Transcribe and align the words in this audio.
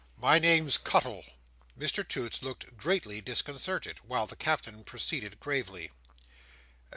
"My 0.17 0.39
name's 0.39 0.79
Cuttle." 0.79 1.23
Mr 1.77 2.03
Toots 2.07 2.41
looked 2.41 2.75
greatly 2.75 3.21
disconcerted, 3.21 3.99
while 3.99 4.25
the 4.25 4.35
Captain 4.35 4.83
proceeded 4.83 5.39
gravely. 5.39 5.91